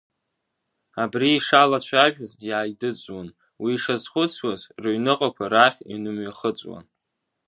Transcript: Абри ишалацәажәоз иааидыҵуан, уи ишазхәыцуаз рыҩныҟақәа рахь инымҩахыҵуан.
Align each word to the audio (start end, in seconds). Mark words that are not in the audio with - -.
Абри 1.03 1.29
ишалацәажәоз 1.37 2.33
иааидыҵуан, 2.47 3.27
уи 3.61 3.71
ишазхәыцуаз 3.75 4.61
рыҩныҟақәа 4.81 5.45
рахь 5.53 5.79
инымҩахыҵуан. 5.93 6.85